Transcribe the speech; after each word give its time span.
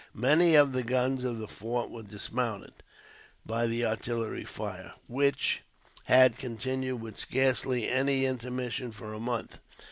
Many 0.17 0.55
of 0.55 0.71
the 0.71 0.81
guns 0.81 1.23
of 1.23 1.37
the 1.37 1.47
fort 1.47 1.91
were 1.91 2.01
dismounted 2.01 2.73
by 3.45 3.67
the 3.67 3.85
artillery 3.85 4.43
fire, 4.45 4.93
which 5.07 5.61
had 6.05 6.39
continued, 6.39 6.99
with 6.99 7.19
scarcely 7.19 7.87
any 7.87 8.25
intermission, 8.25 8.91
for 8.93 9.13
a 9.13 9.19
month. 9.19 9.59